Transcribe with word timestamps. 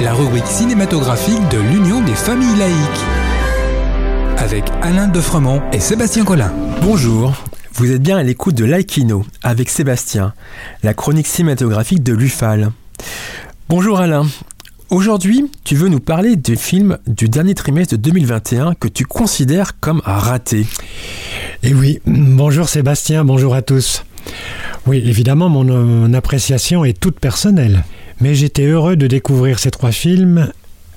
La 0.00 0.14
rubrique 0.14 0.46
cinématographique 0.46 1.46
de 1.50 1.58
l'Union 1.58 2.02
des 2.02 2.14
familles 2.14 2.56
laïques. 2.58 3.04
Avec 4.38 4.64
Alain 4.80 5.08
Defremont 5.08 5.60
et 5.74 5.78
Sébastien 5.78 6.24
Collin. 6.24 6.50
Bonjour, 6.80 7.34
vous 7.74 7.92
êtes 7.92 8.00
bien 8.00 8.16
à 8.16 8.22
l'écoute 8.22 8.54
de 8.54 8.64
Laïkino 8.64 9.26
avec 9.42 9.68
Sébastien, 9.68 10.32
la 10.82 10.94
chronique 10.94 11.26
cinématographique 11.26 12.02
de 12.02 12.14
l'UFAL. 12.14 12.70
Bonjour 13.68 14.00
Alain, 14.00 14.26
Aujourd'hui, 14.88 15.50
tu 15.64 15.74
veux 15.74 15.88
nous 15.88 16.00
parler 16.00 16.36
du 16.36 16.56
film 16.56 16.96
du 17.06 17.28
dernier 17.28 17.54
trimestre 17.54 17.96
de 17.96 18.00
2021 18.00 18.72
que 18.74 18.88
tu 18.88 19.04
considères 19.04 19.78
comme 19.80 20.00
raté. 20.02 20.64
Eh 21.62 21.74
oui, 21.74 22.00
bonjour 22.06 22.70
Sébastien, 22.70 23.24
bonjour 23.24 23.54
à 23.54 23.60
tous. 23.60 24.02
Oui, 24.86 25.02
évidemment, 25.04 25.48
mon, 25.48 26.14
appréciation 26.14 26.84
est 26.84 26.98
toute 26.98 27.20
personnelle. 27.20 27.84
Mais 28.20 28.34
j'étais 28.34 28.64
heureux 28.64 28.96
de 28.96 29.06
découvrir 29.06 29.58
ces 29.58 29.70
trois 29.70 29.92
films 29.92 30.50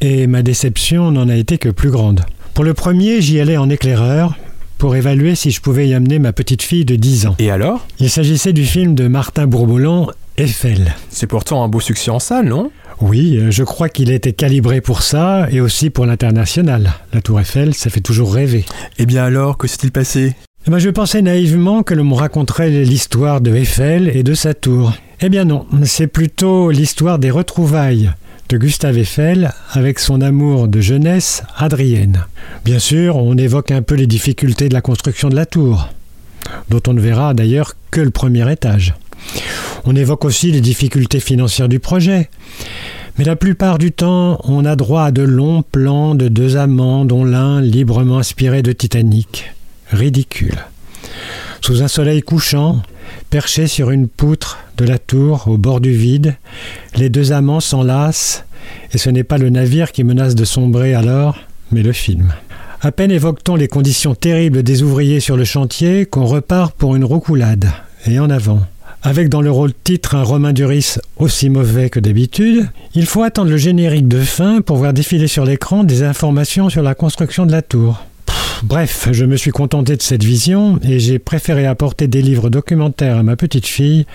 et 0.00 0.26
ma 0.26 0.42
déception 0.42 1.10
n'en 1.10 1.28
a 1.28 1.36
été 1.36 1.58
que 1.58 1.68
plus 1.68 1.90
grande. 1.90 2.22
Pour 2.54 2.64
le 2.64 2.74
premier, 2.74 3.20
j'y 3.20 3.40
allais 3.40 3.56
en 3.56 3.68
éclaireur 3.70 4.36
pour 4.78 4.96
évaluer 4.96 5.34
si 5.34 5.50
je 5.50 5.60
pouvais 5.60 5.88
y 5.88 5.94
amener 5.94 6.18
ma 6.18 6.32
petite 6.32 6.62
fille 6.62 6.84
de 6.86 6.96
10 6.96 7.26
ans. 7.26 7.36
Et 7.38 7.50
alors? 7.50 7.86
Il 7.98 8.08
s'agissait 8.08 8.54
du 8.54 8.64
film 8.64 8.94
de 8.94 9.08
Martin 9.08 9.46
Bourboulon, 9.46 10.08
Eiffel. 10.38 10.94
C'est 11.10 11.26
pourtant 11.26 11.62
un 11.62 11.68
beau 11.68 11.80
succès 11.80 12.10
en 12.10 12.18
salle, 12.18 12.46
non? 12.46 12.70
Oui, 13.00 13.36
euh, 13.38 13.50
je 13.50 13.62
crois 13.62 13.88
qu'il 13.88 14.10
a 14.10 14.14
été 14.14 14.32
calibré 14.32 14.80
pour 14.80 15.02
ça 15.02 15.48
et 15.50 15.60
aussi 15.60 15.90
pour 15.90 16.06
l'international. 16.06 16.92
La 17.12 17.20
Tour 17.20 17.40
Eiffel, 17.40 17.74
ça 17.74 17.90
fait 17.90 18.00
toujours 18.00 18.32
rêver. 18.32 18.64
Eh 18.98 19.06
bien 19.06 19.24
alors, 19.24 19.58
que 19.58 19.68
s'est-il 19.68 19.90
passé? 19.90 20.34
Eh 20.66 20.70
ben, 20.70 20.78
Je 20.78 20.90
pensais 20.90 21.22
naïvement 21.22 21.82
que 21.82 21.94
l'on 21.94 22.14
raconterait 22.14 22.70
l'histoire 22.70 23.40
de 23.40 23.54
Eiffel 23.54 24.10
et 24.14 24.22
de 24.22 24.34
sa 24.34 24.54
tour. 24.54 24.92
Eh 25.22 25.28
bien 25.28 25.44
non, 25.44 25.66
c'est 25.84 26.06
plutôt 26.06 26.70
l'histoire 26.70 27.18
des 27.18 27.30
retrouvailles 27.30 28.10
de 28.50 28.58
Gustave 28.58 28.98
Eiffel 28.98 29.52
avec 29.72 29.98
son 29.98 30.20
amour 30.20 30.66
de 30.66 30.80
jeunesse, 30.80 31.44
Adrienne. 31.56 32.24
Bien 32.64 32.78
sûr, 32.78 33.16
on 33.16 33.36
évoque 33.36 33.70
un 33.70 33.82
peu 33.82 33.94
les 33.94 34.06
difficultés 34.06 34.68
de 34.68 34.74
la 34.74 34.80
construction 34.80 35.28
de 35.28 35.36
la 35.36 35.46
tour, 35.46 35.88
dont 36.68 36.80
on 36.88 36.94
ne 36.94 37.00
verra 37.00 37.32
d'ailleurs 37.32 37.74
que 37.90 38.00
le 38.00 38.10
premier 38.10 38.50
étage. 38.50 38.94
On 39.84 39.94
évoque 39.94 40.24
aussi 40.24 40.50
les 40.50 40.60
difficultés 40.60 41.20
financières 41.20 41.68
du 41.68 41.78
projet. 41.78 42.28
Mais 43.18 43.24
la 43.24 43.36
plupart 43.36 43.78
du 43.78 43.92
temps, 43.92 44.40
on 44.44 44.64
a 44.64 44.76
droit 44.76 45.04
à 45.04 45.10
de 45.12 45.22
longs 45.22 45.62
plans 45.62 46.14
de 46.14 46.28
deux 46.28 46.56
amants, 46.56 47.04
dont 47.04 47.24
l'un 47.24 47.60
librement 47.60 48.18
inspiré 48.18 48.62
de 48.62 48.72
Titanic. 48.72 49.52
Ridicule. 49.90 50.58
Sous 51.60 51.82
un 51.82 51.88
soleil 51.88 52.22
couchant, 52.22 52.82
perché 53.28 53.66
sur 53.66 53.90
une 53.90 54.08
poutre 54.08 54.58
de 54.76 54.84
la 54.84 54.98
tour 54.98 55.48
au 55.48 55.58
bord 55.58 55.80
du 55.80 55.92
vide, 55.92 56.36
les 56.96 57.10
deux 57.10 57.32
amants 57.32 57.60
s'enlacent, 57.60 58.44
et 58.92 58.98
ce 58.98 59.10
n'est 59.10 59.24
pas 59.24 59.38
le 59.38 59.50
navire 59.50 59.92
qui 59.92 60.04
menace 60.04 60.34
de 60.34 60.44
sombrer 60.44 60.94
alors, 60.94 61.36
mais 61.72 61.82
le 61.82 61.92
film. 61.92 62.32
À 62.82 62.92
peine 62.92 63.10
évoque-t-on 63.10 63.56
les 63.56 63.68
conditions 63.68 64.14
terribles 64.14 64.62
des 64.62 64.82
ouvriers 64.82 65.20
sur 65.20 65.36
le 65.36 65.44
chantier 65.44 66.06
qu'on 66.06 66.24
repart 66.24 66.74
pour 66.74 66.96
une 66.96 67.04
roucoulade, 67.04 67.70
et 68.06 68.18
en 68.18 68.30
avant 68.30 68.60
avec 69.02 69.28
dans 69.28 69.40
le 69.40 69.50
rôle 69.50 69.72
titre 69.72 70.14
un 70.14 70.22
Romain 70.22 70.52
Duris 70.52 70.96
aussi 71.16 71.48
mauvais 71.48 71.88
que 71.88 72.00
d'habitude, 72.00 72.68
il 72.94 73.06
faut 73.06 73.22
attendre 73.22 73.50
le 73.50 73.56
générique 73.56 74.08
de 74.08 74.20
fin 74.20 74.60
pour 74.60 74.76
voir 74.76 74.92
défiler 74.92 75.26
sur 75.26 75.44
l'écran 75.44 75.84
des 75.84 76.02
informations 76.02 76.68
sur 76.68 76.82
la 76.82 76.94
construction 76.94 77.46
de 77.46 77.52
la 77.52 77.62
tour. 77.62 78.04
Bref, 78.64 79.08
je 79.12 79.24
me 79.24 79.36
suis 79.36 79.50
contenté 79.50 79.96
de 79.96 80.02
cette 80.02 80.24
vision 80.24 80.78
et 80.82 80.98
j'ai 80.98 81.18
préféré 81.18 81.66
apporter 81.66 82.08
des 82.08 82.22
livres 82.22 82.50
documentaires 82.50 83.18
à 83.18 83.22
ma 83.22 83.36
petite 83.36 83.66
fille 83.66 84.06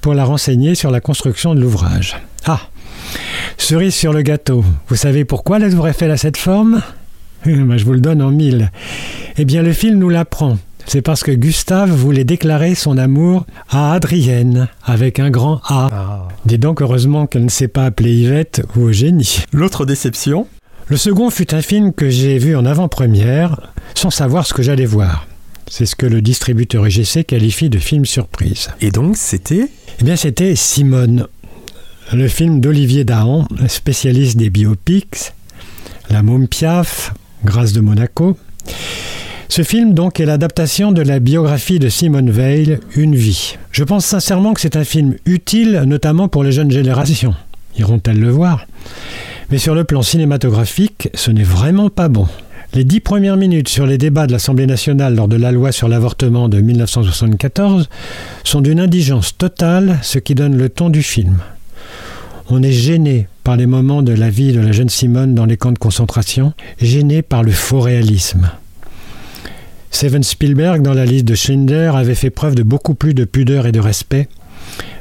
pour 0.00 0.14
la 0.14 0.24
renseigner 0.24 0.74
sur 0.74 0.90
la 0.90 1.00
construction 1.00 1.54
de 1.54 1.60
l'ouvrage. 1.60 2.16
Ah 2.46 2.60
Cerise 3.56 3.94
sur 3.94 4.12
le 4.12 4.22
gâteau. 4.22 4.64
Vous 4.88 4.96
savez 4.96 5.24
pourquoi 5.24 5.58
la 5.58 5.70
tour 5.70 5.88
Eiffel 5.88 6.10
a 6.10 6.16
cette 6.16 6.36
forme? 6.36 6.82
Ben, 7.46 7.76
Je 7.76 7.84
vous 7.84 7.92
le 7.92 8.00
donne 8.00 8.22
en 8.22 8.30
mille. 8.30 8.70
Eh 9.36 9.44
bien, 9.44 9.62
le 9.62 9.72
film 9.72 9.98
nous 9.98 10.08
l'apprend 10.08 10.58
c'est 10.88 11.02
parce 11.02 11.22
que 11.22 11.32
Gustave 11.32 11.90
voulait 11.90 12.24
déclarer 12.24 12.74
son 12.74 12.96
amour 12.96 13.44
à 13.68 13.92
Adrienne, 13.92 14.68
avec 14.82 15.20
un 15.20 15.28
grand 15.28 15.60
A. 15.66 15.88
Ah. 15.92 16.28
Dis 16.46 16.58
donc 16.58 16.80
heureusement 16.80 17.26
qu'elle 17.26 17.44
ne 17.44 17.50
s'est 17.50 17.68
pas 17.68 17.84
appelée 17.84 18.14
Yvette 18.14 18.62
ou 18.74 18.86
Eugénie. 18.86 19.44
L'autre 19.52 19.84
déception? 19.84 20.46
Le 20.86 20.96
second 20.96 21.28
fut 21.28 21.54
un 21.54 21.60
film 21.60 21.92
que 21.92 22.08
j'ai 22.08 22.38
vu 22.38 22.56
en 22.56 22.64
avant-première, 22.64 23.70
sans 23.98 24.10
savoir 24.10 24.46
ce 24.46 24.54
que 24.54 24.62
j'allais 24.62 24.86
voir. 24.86 25.26
C'est 25.66 25.84
ce 25.84 25.96
que 25.96 26.06
le 26.06 26.22
distributeur 26.22 26.86
UGC 26.86 27.24
qualifie 27.24 27.68
de 27.68 27.78
film 27.78 28.06
surprise. 28.06 28.68
Et 28.80 28.92
donc 28.92 29.16
c'était 29.16 29.68
Eh 30.00 30.04
bien 30.04 30.14
c'était 30.14 30.54
Simone, 30.54 31.26
le 32.12 32.28
film 32.28 32.60
d'Olivier 32.60 33.02
Dahan, 33.02 33.48
spécialiste 33.66 34.36
des 34.36 34.50
biopics, 34.50 35.32
La 36.10 36.22
Môme 36.22 36.46
Piaf, 36.46 37.12
Grâce 37.44 37.72
de 37.72 37.80
Monaco. 37.80 38.38
Ce 39.48 39.64
film 39.64 39.94
donc 39.94 40.20
est 40.20 40.26
l'adaptation 40.26 40.92
de 40.92 41.02
la 41.02 41.18
biographie 41.18 41.80
de 41.80 41.88
Simone 41.88 42.30
Veil, 42.30 42.78
Une 42.94 43.16
vie. 43.16 43.56
Je 43.72 43.82
pense 43.82 44.06
sincèrement 44.06 44.54
que 44.54 44.60
c'est 44.60 44.76
un 44.76 44.84
film 44.84 45.16
utile, 45.26 45.82
notamment 45.86 46.28
pour 46.28 46.44
les 46.44 46.52
jeunes 46.52 46.70
générations. 46.70 47.34
Iront-elles 47.76 48.20
le 48.20 48.30
voir? 48.30 48.64
Mais 49.50 49.58
sur 49.58 49.74
le 49.74 49.82
plan 49.82 50.02
cinématographique, 50.02 51.08
ce 51.14 51.32
n'est 51.32 51.42
vraiment 51.42 51.90
pas 51.90 52.08
bon. 52.08 52.28
Les 52.74 52.84
dix 52.84 53.00
premières 53.00 53.38
minutes 53.38 53.68
sur 53.68 53.86
les 53.86 53.96
débats 53.96 54.26
de 54.26 54.32
l'Assemblée 54.32 54.66
nationale 54.66 55.14
lors 55.14 55.26
de 55.26 55.36
la 55.36 55.52
loi 55.52 55.72
sur 55.72 55.88
l'avortement 55.88 56.50
de 56.50 56.60
1974 56.60 57.88
sont 58.44 58.60
d'une 58.60 58.78
indigence 58.78 59.36
totale, 59.36 59.98
ce 60.02 60.18
qui 60.18 60.34
donne 60.34 60.56
le 60.56 60.68
ton 60.68 60.90
du 60.90 61.02
film. 61.02 61.38
On 62.50 62.62
est 62.62 62.72
gêné 62.72 63.26
par 63.42 63.56
les 63.56 63.66
moments 63.66 64.02
de 64.02 64.12
la 64.12 64.28
vie 64.28 64.52
de 64.52 64.60
la 64.60 64.72
jeune 64.72 64.90
Simone 64.90 65.34
dans 65.34 65.46
les 65.46 65.56
camps 65.56 65.72
de 65.72 65.78
concentration, 65.78 66.52
gêné 66.80 67.22
par 67.22 67.42
le 67.42 67.52
faux 67.52 67.80
réalisme. 67.80 68.50
Steven 69.90 70.22
Spielberg, 70.22 70.82
dans 70.82 70.92
la 70.92 71.06
liste 71.06 71.24
de 71.24 71.34
Schindler, 71.34 71.92
avait 71.94 72.14
fait 72.14 72.30
preuve 72.30 72.54
de 72.54 72.62
beaucoup 72.62 72.94
plus 72.94 73.14
de 73.14 73.24
pudeur 73.24 73.66
et 73.66 73.72
de 73.72 73.80
respect, 73.80 74.28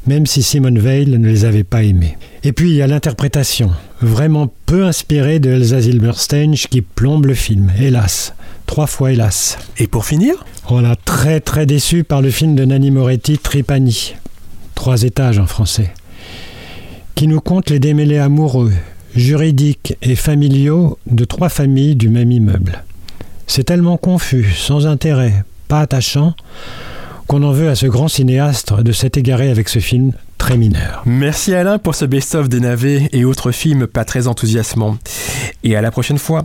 même 0.08 0.26
si 0.26 0.42
Simone 0.42 0.80
Veil 0.80 1.08
ne 1.08 1.28
les 1.28 1.46
avait 1.46 1.64
pas 1.64 1.84
aimés. 1.84 2.18
Et 2.44 2.54
puis 2.54 2.70
il 2.70 2.76
y 2.76 2.82
a 2.82 2.88
l'interprétation, 2.88 3.72
vraiment 4.02 4.52
peu 4.66 4.86
inspirée 4.86 5.40
de 5.40 5.52
Elsa 5.52 5.82
Zilberstein, 5.82 6.54
qui 6.54 6.82
plombe 6.82 7.26
le 7.26 7.34
film, 7.34 7.72
hélas. 7.80 8.34
Trois 8.66 8.88
fois 8.88 9.12
hélas. 9.12 9.58
Et 9.78 9.88
pour 9.88 10.06
finir? 10.06 10.46
On 10.70 10.84
a 10.84 10.96
très 10.96 11.40
très 11.40 11.66
déçu 11.66 12.04
par 12.04 12.22
le 12.22 12.30
film 12.30 12.56
de 12.56 12.66
Nanni 12.66 12.92
Moretti, 12.92 13.38
Tripani. 13.38 14.16
Trois 14.76 15.04
étages 15.04 15.40
en 15.40 15.48
français. 15.48 15.92
Qui 17.16 17.28
nous 17.28 17.40
compte 17.40 17.70
les 17.70 17.80
démêlés 17.80 18.18
amoureux, 18.18 18.74
juridiques 19.16 19.96
et 20.02 20.16
familiaux 20.16 21.00
de 21.08 21.26
trois 21.26 21.50
familles 21.50 21.96
du 21.96 22.10
même 22.10 22.32
immeuble. 22.32 22.84
C'est 23.48 23.64
tellement 23.64 23.98
confus, 23.98 24.54
sans 24.56 24.86
intérêt, 24.86 25.46
pas 25.70 25.80
attachant, 25.80 26.36
qu'on 27.28 27.44
en 27.44 27.52
veut 27.52 27.70
à 27.70 27.76
ce 27.76 27.86
grand 27.86 28.08
cinéaste 28.08 28.74
de 28.74 28.92
s'être 28.92 29.18
égaré 29.18 29.50
avec 29.50 29.70
ce 29.70 29.80
film 29.80 30.14
très 30.38 30.58
mineur. 30.58 31.04
Merci 31.06 31.54
Alain 31.54 31.78
pour 31.78 31.96
ce 31.96 32.06
best-of 32.06 32.50
des 32.50 32.62
navets 32.62 33.10
et 33.12 33.26
autres 33.26 33.52
films 33.52 33.88
pas 33.88 34.06
très 34.06 34.28
enthousiasmants. 34.28 34.98
Et 35.64 35.76
à 35.76 35.82
la 35.82 35.92
prochaine 35.92 36.18
fois. 36.18 36.44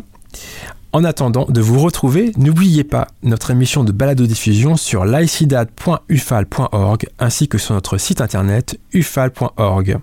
En 0.94 1.04
attendant 1.04 1.47
de 1.47 1.62
vous 1.62 1.81
retrouver, 1.81 2.32
n'oubliez 2.37 2.84
pas 2.84 3.09
notre 3.22 3.50
émission 3.50 3.82
de 3.82 3.92
balado-diffusion 3.92 4.76
sur 4.76 5.06
laicidad.ufal.org 5.06 7.06
ainsi 7.19 7.48
que 7.48 7.56
sur 7.56 7.75
notre 7.75 7.97
site 7.97 8.21
internet 8.21 8.78
ufal.org. 8.92 9.97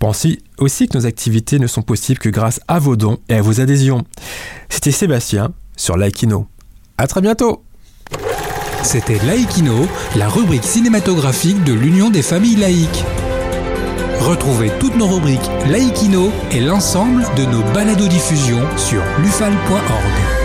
Pensez 0.00 0.40
aussi 0.58 0.88
que 0.88 0.98
nos 0.98 1.06
activités 1.06 1.60
ne 1.60 1.68
sont 1.68 1.82
possibles 1.82 2.18
que 2.18 2.28
grâce 2.28 2.58
à 2.66 2.80
vos 2.80 2.96
dons 2.96 3.18
et 3.28 3.34
à 3.34 3.42
vos 3.42 3.60
adhésions. 3.60 4.02
C'était 4.68 4.90
Sébastien 4.90 5.52
sur 5.76 5.96
Laikino. 5.96 6.48
À 6.98 7.06
très 7.06 7.20
bientôt 7.20 7.62
C'était 8.82 9.18
Laikino, 9.26 9.86
la 10.16 10.28
rubrique 10.28 10.64
cinématographique 10.64 11.62
de 11.64 11.72
l'Union 11.72 12.10
des 12.10 12.22
familles 12.22 12.56
laïques. 12.56 13.04
Retrouvez 14.20 14.70
toutes 14.80 14.96
nos 14.96 15.06
rubriques 15.06 15.50
Laikino 15.68 16.32
et 16.50 16.60
l'ensemble 16.60 17.24
de 17.36 17.44
nos 17.44 17.62
balados 17.72 18.08
diffusions 18.08 18.66
sur 18.76 19.02
lufal.org. 19.22 20.39